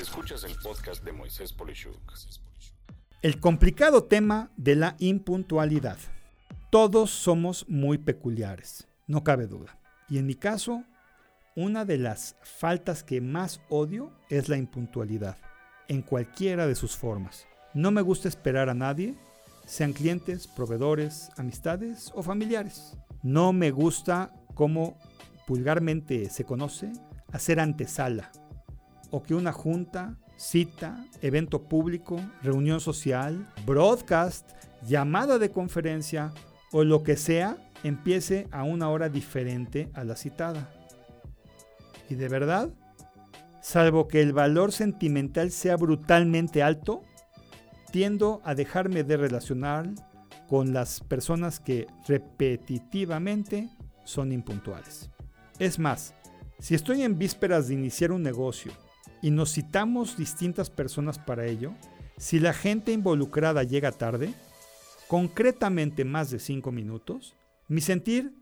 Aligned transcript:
Escuchas 0.00 0.44
el 0.44 0.54
podcast 0.62 1.04
de 1.04 1.10
Moisés 1.10 1.52
Polishuk. 1.52 1.98
El 3.20 3.40
complicado 3.40 4.04
tema 4.04 4.52
de 4.56 4.76
la 4.76 4.94
impuntualidad. 5.00 5.98
Todos 6.70 7.10
somos 7.10 7.68
muy 7.68 7.98
peculiares, 7.98 8.86
no 9.08 9.24
cabe 9.24 9.48
duda. 9.48 9.76
Y 10.08 10.18
en 10.18 10.26
mi 10.26 10.36
caso, 10.36 10.84
una 11.56 11.84
de 11.84 11.98
las 11.98 12.36
faltas 12.42 13.02
que 13.02 13.20
más 13.20 13.60
odio 13.70 14.12
es 14.28 14.48
la 14.48 14.56
impuntualidad, 14.56 15.36
en 15.88 16.02
cualquiera 16.02 16.68
de 16.68 16.76
sus 16.76 16.96
formas. 16.96 17.48
No 17.74 17.90
me 17.90 18.02
gusta 18.02 18.28
esperar 18.28 18.68
a 18.68 18.74
nadie, 18.74 19.16
sean 19.66 19.92
clientes, 19.92 20.46
proveedores, 20.46 21.30
amistades 21.36 22.12
o 22.14 22.22
familiares. 22.22 22.96
No 23.24 23.52
me 23.52 23.72
gusta, 23.72 24.32
como 24.54 24.96
vulgarmente 25.48 26.30
se 26.30 26.44
conoce, 26.44 26.92
hacer 27.32 27.58
antesala 27.58 28.30
o 29.10 29.22
que 29.22 29.34
una 29.34 29.52
junta, 29.52 30.16
cita, 30.36 31.04
evento 31.20 31.64
público, 31.64 32.20
reunión 32.42 32.80
social, 32.80 33.46
broadcast, 33.66 34.50
llamada 34.86 35.38
de 35.38 35.50
conferencia 35.50 36.32
o 36.72 36.84
lo 36.84 37.02
que 37.02 37.16
sea 37.16 37.56
empiece 37.82 38.48
a 38.50 38.62
una 38.62 38.88
hora 38.88 39.08
diferente 39.08 39.90
a 39.94 40.04
la 40.04 40.16
citada. 40.16 40.70
Y 42.08 42.14
de 42.14 42.28
verdad, 42.28 42.70
salvo 43.60 44.08
que 44.08 44.22
el 44.22 44.32
valor 44.32 44.72
sentimental 44.72 45.50
sea 45.50 45.76
brutalmente 45.76 46.62
alto, 46.62 47.02
tiendo 47.90 48.40
a 48.44 48.54
dejarme 48.54 49.02
de 49.02 49.16
relacionar 49.16 49.90
con 50.48 50.72
las 50.72 51.00
personas 51.00 51.60
que 51.60 51.86
repetitivamente 52.06 53.68
son 54.04 54.32
impuntuales. 54.32 55.10
Es 55.58 55.78
más, 55.78 56.14
si 56.58 56.74
estoy 56.74 57.02
en 57.02 57.18
vísperas 57.18 57.68
de 57.68 57.74
iniciar 57.74 58.12
un 58.12 58.22
negocio 58.22 58.72
y 59.22 59.30
nos 59.30 59.52
citamos 59.52 60.16
distintas 60.16 60.70
personas 60.70 61.18
para 61.18 61.46
ello, 61.46 61.74
si 62.16 62.40
la 62.40 62.52
gente 62.52 62.92
involucrada 62.92 63.62
llega 63.62 63.92
tarde, 63.92 64.34
concretamente 65.08 66.04
más 66.04 66.30
de 66.30 66.38
5 66.38 66.72
minutos, 66.72 67.34
mi 67.68 67.80
sentir 67.80 68.34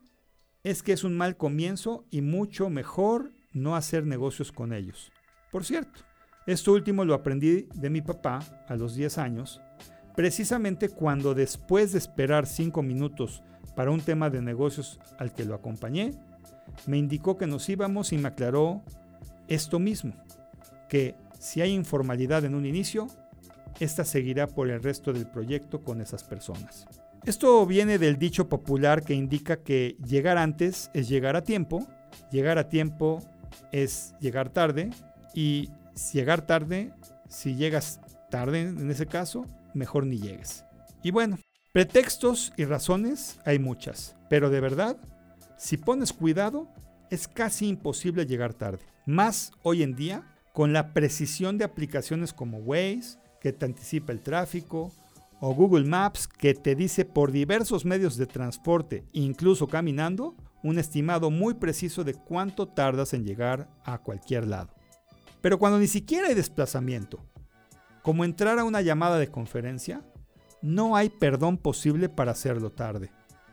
es 0.65 0.83
que 0.83 0.93
es 0.93 1.05
un 1.05 1.17
mal 1.17 1.37
comienzo 1.37 2.07
y 2.11 2.23
mucho 2.23 2.71
mejor 2.71 3.33
no 3.53 3.77
hacer 3.77 4.07
negocios 4.07 4.53
con 4.53 4.73
ellos. 4.73 5.13
Por 5.53 5.65
cierto, 5.65 6.01
esto 6.47 6.73
último 6.73 7.05
lo 7.05 7.15
aprendí 7.15 7.69
de 7.75 7.91
mi 7.91 8.03
papá 8.03 8.41
a 8.69 8.77
los 8.77 8.95
10 8.95 9.19
años, 9.19 9.61
precisamente 10.15 10.89
cuando 10.89 11.35
después 11.35 11.93
de 11.93 11.99
esperar 11.99 12.47
5 12.47 12.83
minutos 12.83 13.43
para 13.75 13.91
un 13.91 14.01
tema 14.01 14.31
de 14.31 14.43
negocios 14.43 14.99
al 15.19 15.33
que 15.33 15.45
lo 15.45 15.55
acompañé, 15.55 16.13
me 16.87 16.99
indicó 16.99 17.37
que 17.37 17.47
nos 17.47 17.69
íbamos 17.69 18.13
y 18.13 18.19
me 18.19 18.29
aclaró 18.29 18.83
esto 19.49 19.79
mismo 19.79 20.15
que 20.89 21.15
si 21.39 21.61
hay 21.61 21.73
informalidad 21.73 22.45
en 22.45 22.55
un 22.55 22.67
inicio, 22.67 23.09
esta 23.81 24.05
seguirá 24.05 24.47
por 24.47 24.71
el 24.71 24.83
resto 24.83 25.13
del 25.13 25.27
proyecto 25.27 25.83
con 25.83 26.01
esas 26.01 26.25
personas. 26.25 26.87
Esto 27.25 27.67
viene 27.67 27.99
del 27.99 28.19
dicho 28.19 28.49
popular 28.49 29.03
que 29.03 29.15
indica 29.15 29.57
que 29.57 29.97
llegar 30.07 30.39
antes 30.39 30.91
es 30.95 31.09
llegar 31.09 31.37
a 31.37 31.43
tiempo, 31.43 31.87
llegar 32.31 32.59
a 32.59 32.69
tiempo 32.69 33.21
es 33.73 34.15
llegar 34.21 34.51
tarde 34.51 34.91
y 35.35 35.71
llegar 36.13 36.47
tarde, 36.47 36.93
si 37.29 37.57
llegas 37.57 38.01
tarde 38.31 38.63
en 38.63 38.91
ese 38.91 39.07
caso, 39.07 39.47
mejor 39.75 40.07
ni 40.07 40.19
llegues. 40.19 40.65
Y 41.03 41.11
bueno, 41.11 41.39
pretextos 41.73 42.53
y 42.57 42.65
razones 42.65 43.41
hay 43.45 43.59
muchas, 43.59 44.17
pero 44.31 44.49
de 44.49 44.61
verdad, 44.61 44.97
si 45.57 45.77
pones 45.77 46.13
cuidado, 46.13 46.69
es 47.11 47.29
casi 47.29 47.69
imposible 47.69 48.27
llegar 48.27 48.55
tarde. 48.55 48.85
Más 49.05 49.53
hoy 49.63 49.83
en 49.83 49.95
día 49.95 50.36
con 50.57 50.73
la 50.73 50.95
precisión 50.95 51.59
de 51.59 51.67
aplicaciones 51.67 52.33
como 52.33 52.57
Waze, 52.57 53.19
que 53.43 53.53
te 53.53 53.67
anticipa 53.67 54.11
el 54.11 54.23
tráfico, 54.23 54.91
o 55.39 55.55
Google 55.55 55.85
Maps, 55.85 56.27
que 56.27 56.55
te 56.55 56.75
dice 56.75 57.05
por 57.05 57.31
diversos 57.31 57.85
medios 57.85 58.17
de 58.17 58.25
transporte, 58.25 59.05
incluso 59.13 59.69
caminando, 59.69 60.35
un 60.63 60.79
estimado 60.79 61.31
muy 61.31 61.53
preciso 61.53 62.05
de 62.05 62.15
cuánto 62.15 62.69
tardas 62.69 63.13
en 63.13 63.27
llegar 63.27 63.69
a 63.85 63.99
cualquier 63.99 64.47
lado. 64.47 64.71
Pero 65.43 65.59
cuando 65.59 65.79
ni 65.79 65.89
siquiera 65.89 66.29
hay 66.29 66.35
desplazamiento, 66.35 67.23
como 68.01 68.25
entrar 68.25 68.59
a 68.59 68.65
una 68.65 68.81
llamada 68.81 69.19
de 69.19 69.31
conferencia, 69.31 70.07
no 70.63 70.97
hay 70.97 71.11
perdón 71.11 71.59
posible 71.59 72.09
para 72.09 72.33
hacerlo 72.33 72.73
tarde. 72.73 73.11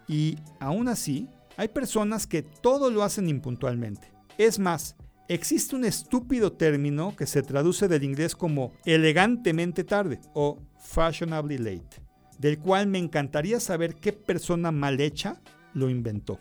Y 0.08 0.38
aún 0.62 0.88
así, 0.88 1.28
hay 1.58 1.68
personas 1.68 2.28
que 2.28 2.44
todo 2.44 2.90
lo 2.90 3.03
hacen 3.03 3.28
impuntualmente. 3.28 4.14
Es 4.38 4.58
más, 4.58 4.96
Existe 5.29 5.75
un 5.75 5.85
estúpido 5.85 6.51
término 6.51 7.16
que 7.16 7.25
se 7.25 7.44
traduce 7.44 7.88
del 7.88 8.03
inglés 8.03 8.35
como 8.35 8.73
elegantemente 8.84 9.85
tarde 9.85 10.19
o 10.34 10.59
fashionably 10.79 11.57
late, 11.57 12.03
del 12.39 12.59
cual 12.59 12.88
me 12.88 13.00
encantaría 13.00 13.61
saber 13.61 13.95
qué 13.95 14.11
persona 14.11 14.72
mal 14.72 15.00
hecha 15.00 15.41
lo 15.73 15.89
inventó. 15.89 16.39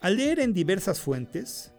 Al 0.00 0.16
leer 0.16 0.40
en 0.40 0.52
diversas 0.52 0.98
fuentes, 0.98 1.72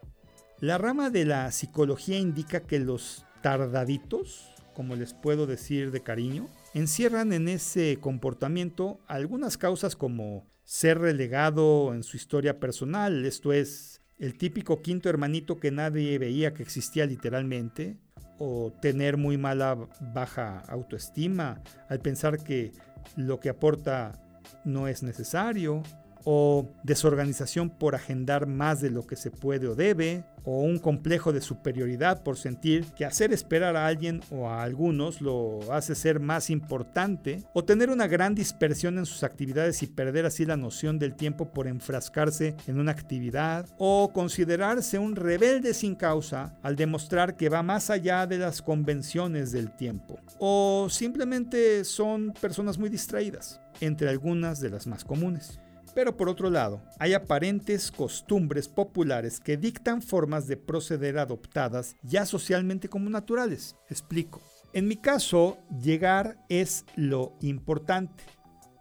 la 0.59 0.77
rama 0.77 1.09
de 1.09 1.25
la 1.25 1.51
psicología 1.51 2.17
indica 2.17 2.61
que 2.61 2.79
los 2.79 3.25
tardaditos, 3.41 4.53
como 4.73 4.95
les 4.95 5.13
puedo 5.13 5.47
decir 5.47 5.91
de 5.91 6.01
cariño, 6.01 6.47
encierran 6.73 7.33
en 7.33 7.49
ese 7.49 7.97
comportamiento 7.99 9.01
algunas 9.07 9.57
causas 9.57 9.97
como 9.97 10.47
ser 10.63 10.99
relegado 10.99 11.93
en 11.93 12.03
su 12.03 12.15
historia 12.15 12.59
personal, 12.59 13.25
esto 13.25 13.51
es, 13.51 14.00
el 14.21 14.37
típico 14.37 14.83
quinto 14.83 15.09
hermanito 15.09 15.59
que 15.59 15.71
nadie 15.71 16.17
veía 16.19 16.53
que 16.53 16.61
existía 16.61 17.07
literalmente, 17.07 17.97
o 18.37 18.71
tener 18.81 19.17
muy 19.17 19.37
mala 19.37 19.77
baja 20.13 20.59
autoestima 20.67 21.61
al 21.89 21.99
pensar 21.99 22.43
que 22.43 22.71
lo 23.15 23.39
que 23.39 23.49
aporta 23.49 24.13
no 24.63 24.87
es 24.87 25.03
necesario, 25.03 25.83
o 26.23 26.69
desorganización 26.83 27.69
por 27.69 27.95
agendar 27.95 28.47
más 28.47 28.81
de 28.81 28.89
lo 28.89 29.05
que 29.05 29.15
se 29.15 29.31
puede 29.31 29.67
o 29.67 29.75
debe, 29.75 30.23
o 30.43 30.61
un 30.61 30.79
complejo 30.79 31.33
de 31.33 31.41
superioridad 31.41 32.23
por 32.23 32.37
sentir 32.37 32.85
que 32.95 33.05
hacer 33.05 33.31
esperar 33.31 33.75
a 33.75 33.85
alguien 33.85 34.21
o 34.31 34.49
a 34.49 34.63
algunos 34.63 35.21
lo 35.21 35.59
hace 35.71 35.95
ser 35.95 36.19
más 36.19 36.49
importante, 36.49 37.43
o 37.53 37.63
tener 37.63 37.89
una 37.89 38.07
gran 38.07 38.35
dispersión 38.35 38.97
en 38.97 39.05
sus 39.05 39.23
actividades 39.23 39.83
y 39.83 39.87
perder 39.87 40.25
así 40.25 40.45
la 40.45 40.57
noción 40.57 40.99
del 40.99 41.15
tiempo 41.15 41.51
por 41.51 41.67
enfrascarse 41.67 42.55
en 42.67 42.79
una 42.79 42.91
actividad, 42.91 43.67
o 43.77 44.11
considerarse 44.13 44.99
un 44.99 45.15
rebelde 45.15 45.73
sin 45.73 45.95
causa 45.95 46.57
al 46.63 46.75
demostrar 46.75 47.35
que 47.35 47.49
va 47.49 47.63
más 47.63 47.89
allá 47.89 48.25
de 48.27 48.37
las 48.37 48.61
convenciones 48.61 49.51
del 49.51 49.71
tiempo, 49.75 50.19
o 50.39 50.87
simplemente 50.89 51.83
son 51.83 52.33
personas 52.39 52.77
muy 52.77 52.89
distraídas, 52.89 53.61
entre 53.79 54.09
algunas 54.09 54.59
de 54.59 54.69
las 54.69 54.87
más 54.87 55.05
comunes. 55.05 55.59
Pero 55.93 56.15
por 56.15 56.29
otro 56.29 56.49
lado, 56.49 56.81
hay 56.99 57.13
aparentes 57.13 57.91
costumbres 57.91 58.67
populares 58.67 59.39
que 59.39 59.57
dictan 59.57 60.01
formas 60.01 60.47
de 60.47 60.57
proceder 60.57 61.17
adoptadas 61.17 61.95
ya 62.01 62.25
socialmente 62.25 62.87
como 62.87 63.09
naturales. 63.09 63.75
Explico. 63.89 64.41
En 64.73 64.87
mi 64.87 64.95
caso, 64.95 65.57
llegar 65.81 66.37
es 66.47 66.85
lo 66.95 67.33
importante, 67.41 68.23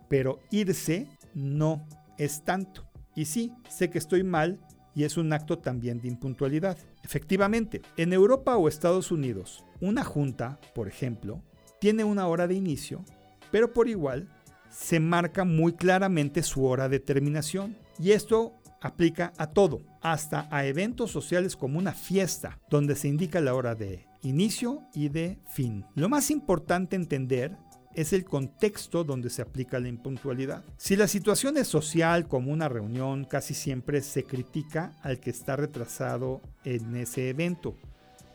pero 0.08 0.40
irse 0.50 1.08
no 1.34 1.88
es 2.16 2.44
tanto. 2.44 2.88
Y 3.16 3.24
sí, 3.24 3.52
sé 3.68 3.90
que 3.90 3.98
estoy 3.98 4.22
mal 4.22 4.60
y 4.94 5.02
es 5.02 5.16
un 5.16 5.32
acto 5.32 5.58
también 5.58 6.00
de 6.00 6.08
impuntualidad. 6.08 6.78
Efectivamente, 7.02 7.82
en 7.96 8.12
Europa 8.12 8.56
o 8.56 8.68
Estados 8.68 9.10
Unidos, 9.10 9.64
una 9.80 10.04
junta, 10.04 10.60
por 10.74 10.86
ejemplo, 10.86 11.42
tiene 11.80 12.04
una 12.04 12.28
hora 12.28 12.46
de 12.46 12.54
inicio, 12.54 13.04
pero 13.50 13.72
por 13.72 13.88
igual 13.88 14.28
se 14.70 15.00
marca 15.00 15.44
muy 15.44 15.74
claramente 15.74 16.42
su 16.42 16.64
hora 16.64 16.88
de 16.88 17.00
terminación. 17.00 17.76
Y 17.98 18.12
esto 18.12 18.54
aplica 18.80 19.32
a 19.36 19.48
todo, 19.48 19.82
hasta 20.00 20.48
a 20.50 20.64
eventos 20.64 21.10
sociales 21.10 21.56
como 21.56 21.78
una 21.78 21.92
fiesta, 21.92 22.58
donde 22.70 22.96
se 22.96 23.08
indica 23.08 23.40
la 23.40 23.54
hora 23.54 23.74
de 23.74 24.06
inicio 24.22 24.82
y 24.94 25.08
de 25.08 25.38
fin. 25.48 25.84
Lo 25.94 26.08
más 26.08 26.30
importante 26.30 26.96
entender 26.96 27.56
es 27.94 28.12
el 28.12 28.24
contexto 28.24 29.04
donde 29.04 29.30
se 29.30 29.42
aplica 29.42 29.80
la 29.80 29.88
impuntualidad. 29.88 30.64
Si 30.76 30.96
la 30.96 31.08
situación 31.08 31.56
es 31.56 31.66
social 31.66 32.28
como 32.28 32.52
una 32.52 32.68
reunión, 32.68 33.24
casi 33.24 33.54
siempre 33.54 34.00
se 34.00 34.24
critica 34.24 34.92
al 35.02 35.18
que 35.18 35.30
está 35.30 35.56
retrasado 35.56 36.40
en 36.64 36.94
ese 36.96 37.28
evento. 37.28 37.76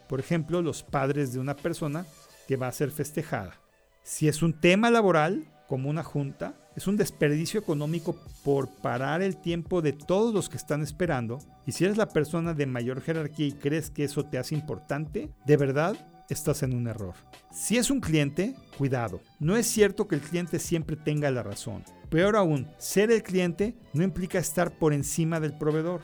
Por 0.08 0.20
ejemplo, 0.20 0.62
los 0.62 0.84
padres 0.84 1.34
de 1.34 1.40
una 1.40 1.56
persona 1.56 2.06
que 2.48 2.58
va 2.58 2.68
a 2.68 2.74
ser 2.74 2.92
festejada. 2.92 3.60
Si 4.04 4.28
es 4.28 4.44
un 4.44 4.54
tema 4.60 4.92
laboral, 4.92 5.46
como 5.68 5.90
una 5.90 6.04
junta, 6.04 6.56
es 6.76 6.88
un 6.88 6.98
desperdicio 6.98 7.60
económico 7.60 8.16
por 8.44 8.70
parar 8.70 9.22
el 9.22 9.38
tiempo 9.38 9.82
de 9.82 9.94
todos 9.94 10.34
los 10.34 10.50
que 10.50 10.58
están 10.58 10.82
esperando. 10.82 11.40
Y 11.66 11.72
si 11.72 11.86
eres 11.86 11.98
la 11.98 12.10
persona 12.10 12.54
de 12.54 12.66
mayor 12.66 13.02
jerarquía 13.02 13.48
y 13.48 13.54
crees 13.54 13.90
que 13.90 14.04
eso 14.04 14.24
te 14.26 14.38
hace 14.38 14.56
importante, 14.56 15.32
de 15.46 15.58
verdad 15.58 15.96
estás 16.30 16.64
en 16.64 16.74
un 16.74 16.88
error. 16.88 17.16
Si 17.52 17.78
es 17.78 17.90
un 17.90 18.02
cliente, 18.02 18.56
cuidado. 18.78 19.22
No 19.40 19.56
es 19.56 19.68
cierto 19.68 20.08
que 20.08 20.16
el 20.16 20.22
cliente 20.22 20.60
siempre 20.60 20.96
tenga 20.96 21.32
la 21.32 21.44
razón. 21.44 21.84
Peor 22.10 22.36
aún, 22.36 22.68
ser 22.78 23.12
el 23.12 23.24
cliente 23.24 23.76
no 23.94 24.04
implica 24.04 24.40
estar 24.40 24.78
por 24.78 24.94
encima 24.94 25.40
del 25.40 25.58
proveedor. 25.58 26.02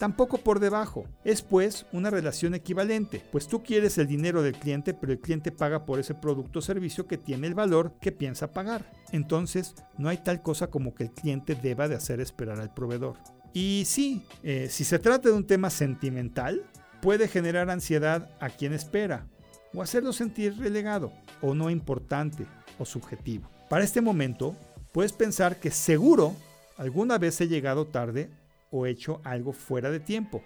Tampoco 0.00 0.38
por 0.38 0.60
debajo. 0.60 1.04
Es 1.24 1.42
pues 1.42 1.84
una 1.92 2.08
relación 2.08 2.54
equivalente, 2.54 3.22
pues 3.30 3.46
tú 3.46 3.62
quieres 3.62 3.98
el 3.98 4.06
dinero 4.06 4.42
del 4.42 4.56
cliente, 4.56 4.94
pero 4.94 5.12
el 5.12 5.20
cliente 5.20 5.52
paga 5.52 5.84
por 5.84 6.00
ese 6.00 6.14
producto 6.14 6.60
o 6.60 6.62
servicio 6.62 7.06
que 7.06 7.18
tiene 7.18 7.46
el 7.46 7.54
valor 7.54 7.92
que 8.00 8.10
piensa 8.10 8.50
pagar. 8.54 8.90
Entonces, 9.12 9.74
no 9.98 10.08
hay 10.08 10.16
tal 10.16 10.40
cosa 10.40 10.68
como 10.68 10.94
que 10.94 11.04
el 11.04 11.10
cliente 11.10 11.54
deba 11.54 11.86
de 11.86 11.96
hacer 11.96 12.18
esperar 12.18 12.58
al 12.60 12.72
proveedor. 12.72 13.18
Y 13.52 13.82
sí, 13.84 14.22
eh, 14.42 14.68
si 14.70 14.84
se 14.84 14.98
trata 14.98 15.28
de 15.28 15.34
un 15.34 15.46
tema 15.46 15.68
sentimental, 15.68 16.64
puede 17.02 17.28
generar 17.28 17.68
ansiedad 17.68 18.30
a 18.40 18.48
quien 18.48 18.72
espera, 18.72 19.26
o 19.74 19.82
hacerlo 19.82 20.14
sentir 20.14 20.56
relegado, 20.58 21.12
o 21.42 21.54
no 21.54 21.68
importante, 21.68 22.46
o 22.78 22.86
subjetivo. 22.86 23.50
Para 23.68 23.84
este 23.84 24.00
momento, 24.00 24.56
puedes 24.92 25.12
pensar 25.12 25.60
que 25.60 25.70
seguro 25.70 26.34
alguna 26.78 27.18
vez 27.18 27.38
he 27.42 27.48
llegado 27.48 27.86
tarde 27.86 28.30
o 28.70 28.86
hecho 28.86 29.20
algo 29.24 29.52
fuera 29.52 29.90
de 29.90 30.00
tiempo, 30.00 30.42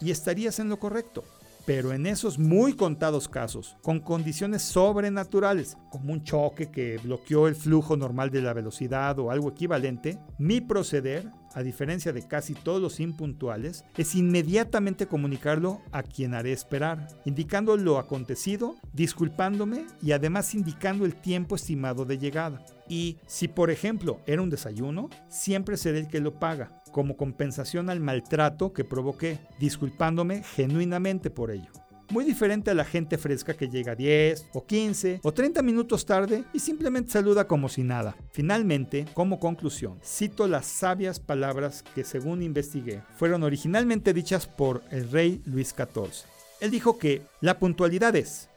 y 0.00 0.10
estarías 0.10 0.58
en 0.58 0.68
lo 0.68 0.78
correcto. 0.78 1.24
Pero 1.66 1.92
en 1.92 2.06
esos 2.06 2.38
muy 2.38 2.72
contados 2.72 3.28
casos, 3.28 3.76
con 3.82 4.00
condiciones 4.00 4.62
sobrenaturales, 4.62 5.76
como 5.90 6.12
un 6.12 6.24
choque 6.24 6.70
que 6.70 6.98
bloqueó 6.98 7.48
el 7.48 7.54
flujo 7.54 7.96
normal 7.96 8.30
de 8.30 8.40
la 8.40 8.54
velocidad 8.54 9.18
o 9.18 9.30
algo 9.30 9.50
equivalente, 9.50 10.18
mi 10.38 10.60
proceder 10.60 11.30
a 11.54 11.62
diferencia 11.62 12.12
de 12.12 12.26
casi 12.26 12.54
todos 12.54 12.80
los 12.80 13.00
impuntuales, 13.00 13.84
es 13.96 14.14
inmediatamente 14.14 15.06
comunicarlo 15.06 15.80
a 15.92 16.02
quien 16.02 16.34
haré 16.34 16.52
esperar, 16.52 17.08
indicando 17.24 17.76
lo 17.76 17.98
acontecido, 17.98 18.76
disculpándome 18.92 19.86
y 20.02 20.12
además 20.12 20.54
indicando 20.54 21.04
el 21.04 21.14
tiempo 21.14 21.56
estimado 21.56 22.04
de 22.04 22.18
llegada. 22.18 22.64
Y 22.88 23.18
si 23.26 23.48
por 23.48 23.70
ejemplo 23.70 24.20
era 24.26 24.42
un 24.42 24.50
desayuno, 24.50 25.10
siempre 25.28 25.76
seré 25.76 26.00
el 26.00 26.08
que 26.08 26.20
lo 26.20 26.38
paga, 26.38 26.82
como 26.92 27.16
compensación 27.16 27.90
al 27.90 28.00
maltrato 28.00 28.72
que 28.72 28.84
provoqué, 28.84 29.38
disculpándome 29.58 30.42
genuinamente 30.42 31.30
por 31.30 31.50
ello. 31.50 31.70
Muy 32.10 32.24
diferente 32.24 32.72
a 32.72 32.74
la 32.74 32.84
gente 32.84 33.18
fresca 33.18 33.54
que 33.54 33.68
llega 33.68 33.94
10 33.94 34.48
o 34.54 34.66
15 34.66 35.20
o 35.22 35.32
30 35.32 35.62
minutos 35.62 36.04
tarde 36.04 36.42
y 36.52 36.58
simplemente 36.58 37.12
saluda 37.12 37.46
como 37.46 37.68
si 37.68 37.84
nada. 37.84 38.16
Finalmente, 38.32 39.06
como 39.14 39.38
conclusión, 39.38 40.00
cito 40.04 40.48
las 40.48 40.66
sabias 40.66 41.20
palabras 41.20 41.84
que 41.94 42.02
según 42.02 42.42
investigué 42.42 43.04
fueron 43.14 43.44
originalmente 43.44 44.12
dichas 44.12 44.48
por 44.48 44.82
el 44.90 45.08
rey 45.08 45.40
Luis 45.44 45.68
XIV. 45.68 46.26
Él 46.60 46.72
dijo 46.72 46.98
que 46.98 47.22
la 47.40 47.60
puntualidad 47.60 48.16
es 48.16 48.48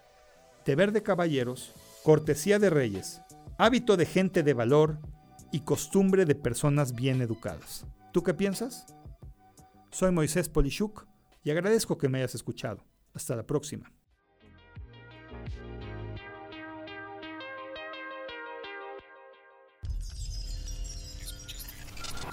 deber 0.65 0.91
de 0.91 1.03
caballeros, 1.03 1.73
cortesía 2.01 2.57
de 2.57 2.71
reyes, 2.71 3.21
hábito 3.59 3.97
de 3.97 4.07
gente 4.07 4.41
de 4.41 4.55
valor 4.55 4.97
y 5.51 5.59
costumbre 5.59 6.25
de 6.25 6.33
personas 6.33 6.95
bien 6.95 7.21
educadas. 7.21 7.85
¿Tú 8.11 8.23
qué 8.23 8.33
piensas? 8.33 8.87
Soy 9.91 10.11
Moisés 10.11 10.49
Polishuk 10.49 11.05
y 11.43 11.51
agradezco 11.51 11.99
que 11.99 12.09
me 12.09 12.17
hayas 12.17 12.33
escuchado. 12.33 12.83
Hasta 13.13 13.35
la 13.35 13.43
próxima. 13.43 13.91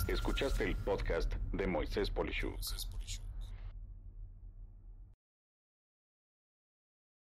Escuchaste 0.08 0.64
el 0.64 0.76
podcast 0.76 1.32
de 1.52 1.66
Moisés 1.66 2.10
Polishuk. 2.10 2.58